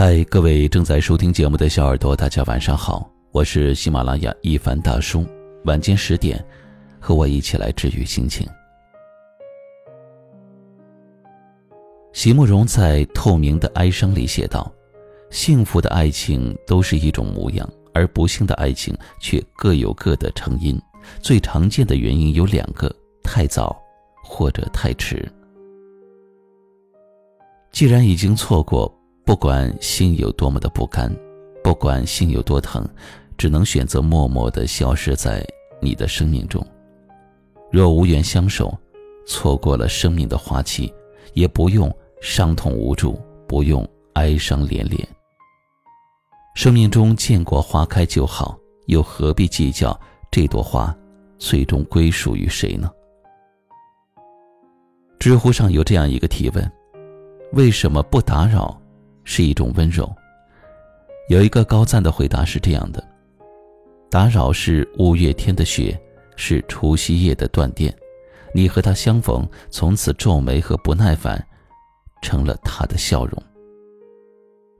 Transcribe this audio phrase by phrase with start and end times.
[0.00, 5.26] 嗨，各位正在收听节目的小耳朵，大家晚上好，我是喜马拉雅一凡大叔。
[5.64, 6.38] 晚间十点，
[7.00, 8.46] 和我一起来治愈心情。
[12.12, 14.72] 席慕容在《透明的哀伤》里写道
[15.32, 20.80] ：“幸福的爱情都是一种模样，而不幸的爱情却各有各的成因。
[21.20, 22.88] 最常见的原因有两个：
[23.24, 23.76] 太早
[24.22, 25.28] 或者太迟。
[27.72, 28.88] 既然已经错过。”
[29.28, 31.14] 不管心有多么的不甘，
[31.62, 32.88] 不管心有多疼，
[33.36, 35.46] 只能选择默默的消失在
[35.82, 36.66] 你的生命中。
[37.70, 38.74] 若无缘相守，
[39.26, 40.90] 错过了生命的花期，
[41.34, 45.06] 也不用伤痛无助，不用哀伤连连。
[46.54, 50.96] 生命中见过花开就好，又何必计较这朵花
[51.38, 52.90] 最终归属于谁呢？
[55.18, 56.72] 知乎上有这样一个提问：
[57.52, 58.80] 为什么不打扰？
[59.28, 60.10] 是一种温柔。
[61.28, 63.06] 有一个高赞的回答是这样的：
[64.10, 66.00] 打扰是五月天的雪，
[66.34, 67.94] 是除夕夜的断电。
[68.54, 71.46] 你和他相逢，从此皱眉和不耐烦，
[72.22, 73.42] 成了他的笑容。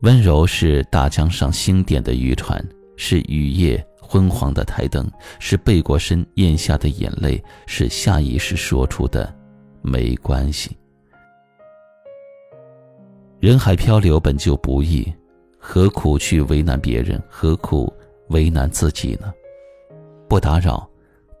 [0.00, 5.06] 温柔是大江上星点的渔船，是雨夜昏黄的台灯，
[5.38, 9.30] 是背过身咽下的眼泪，是下意识说出的
[9.82, 10.74] 没关系。
[13.40, 15.10] 人海漂流本就不易，
[15.58, 17.18] 何苦去为难别人？
[17.26, 17.90] 何苦
[18.28, 19.32] 为难自己呢？
[20.28, 20.86] 不打扰，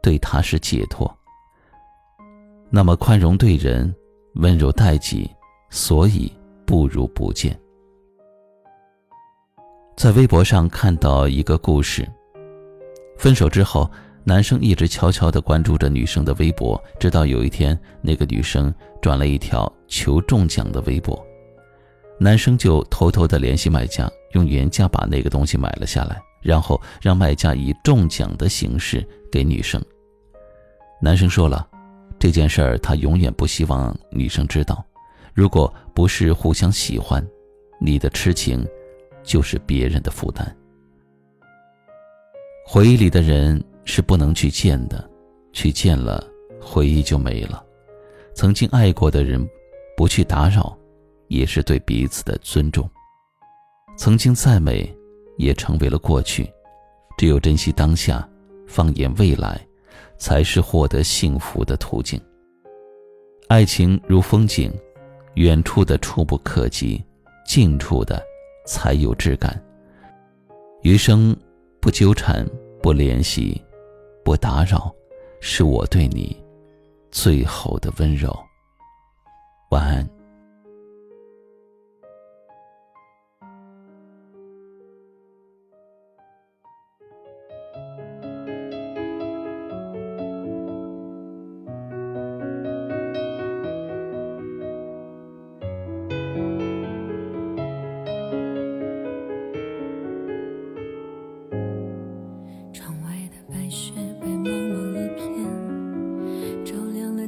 [0.02, 1.14] 对他是解脱。
[2.70, 3.94] 那么宽容对人，
[4.36, 5.30] 温柔待己，
[5.68, 6.32] 所以
[6.64, 7.54] 不如不见。
[9.94, 12.08] 在微博上看到一个故事：
[13.18, 13.90] 分手之后，
[14.24, 21.22] 男生一直悄悄地关注着女生的微博，直到有一天，那个女生转了一条求中奖的微博。
[22.22, 29.02] 男生就偷偷的联系卖家，用原价把那个东西买了下来，然后让卖家以中奖的形式
[29.32, 29.82] 给女生。
[31.00, 31.66] 男生说了，
[32.18, 34.84] 这件事儿他永远不希望女生知道。
[35.32, 37.26] 如果不是互相喜欢，
[37.80, 38.68] 你的痴情
[39.22, 40.54] 就是别人的负担。
[42.66, 45.08] 回忆里的人是不能去见的，
[45.54, 46.22] 去见了，
[46.60, 47.64] 回忆就没了。
[48.34, 49.48] 曾经爱过的人，
[49.96, 50.76] 不去打扰。
[51.30, 52.90] 也是对彼此的尊重。
[53.96, 54.92] 曾经再美，
[55.38, 56.50] 也成为了过去。
[57.16, 58.28] 只有珍惜当下，
[58.66, 59.60] 放眼未来，
[60.18, 62.20] 才是获得幸福的途径。
[63.46, 64.72] 爱情如风景，
[65.34, 67.02] 远处的触不可及，
[67.46, 68.20] 近处的
[68.66, 69.62] 才有质感。
[70.82, 71.36] 余生
[71.78, 72.44] 不纠缠，
[72.82, 73.62] 不联系，
[74.24, 74.92] 不打扰，
[75.40, 76.36] 是我对你
[77.12, 78.36] 最后的温柔。
[79.70, 80.19] 晚安。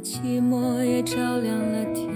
[0.03, 2.09] 寂寞也照亮了天，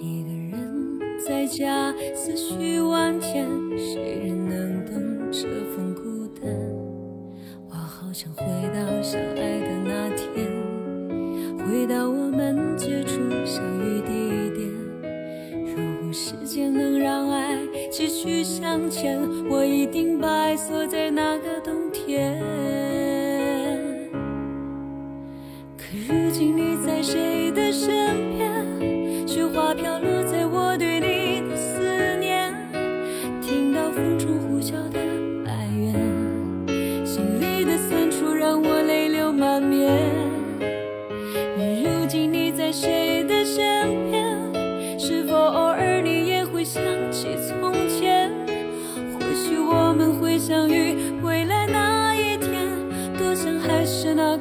[0.00, 6.50] 一个人在家思绪万千，谁人能懂这份孤单？
[7.68, 10.48] 我好想回到相爱的那天，
[11.58, 14.70] 回到我们最初相遇地点。
[15.76, 17.58] 如果时间能让爱
[17.90, 19.20] 继续向前，
[19.50, 22.42] 我一定把爱锁在那个冬天。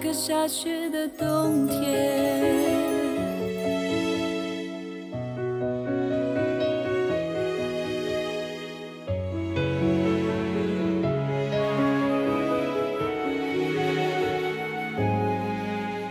[0.07, 1.77] 个下雪的冬天，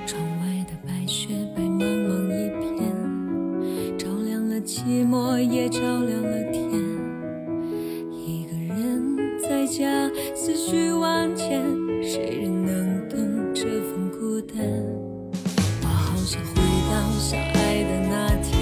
[0.07, 6.69] 窗外的白雪白茫茫一片，照亮了寂寞，也照亮了天。
[8.13, 10.96] 一个人在家，思绪。
[17.29, 18.55] 相爱的那天，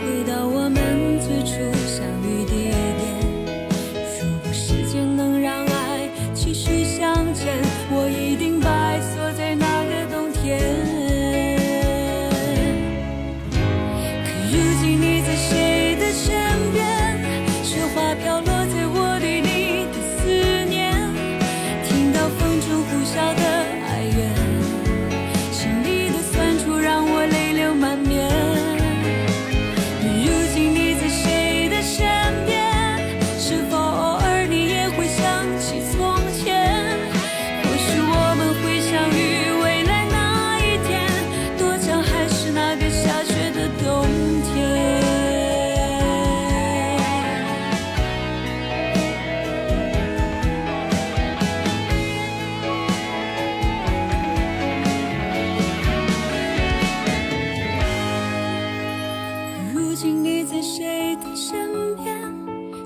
[0.00, 1.52] 回到我们最初
[1.86, 3.04] 相遇地点。
[4.22, 7.60] 如果时间能让爱继续向前，
[7.90, 10.81] 我一定把爱锁在那个冬天。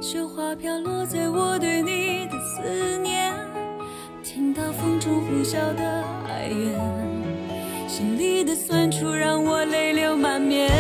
[0.09, 3.35] 雪花飘落在我对你的思念
[4.23, 10.71] 听到风中呼啸的哀怨心里的酸楚让我泪流满面